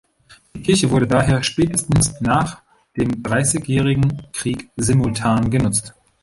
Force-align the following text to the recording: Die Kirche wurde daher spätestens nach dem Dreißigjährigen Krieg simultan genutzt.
Die 0.55 0.63
Kirche 0.63 0.89
wurde 0.89 1.05
daher 1.05 1.43
spätestens 1.43 2.19
nach 2.21 2.63
dem 2.97 3.21
Dreißigjährigen 3.21 4.25
Krieg 4.33 4.71
simultan 4.75 5.51
genutzt. 5.51 5.93